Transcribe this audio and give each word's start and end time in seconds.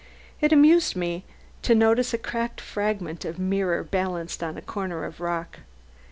It 0.39 0.51
amused 0.51 0.95
me 0.95 1.25
to 1.61 1.75
notice 1.75 2.11
a 2.11 2.17
cracked 2.17 2.59
fragment 2.59 3.23
of 3.23 3.37
mirror 3.37 3.83
balanced 3.83 4.41
on 4.41 4.57
a 4.57 4.61
corner 4.63 5.03
of 5.05 5.19
rock. 5.21 5.59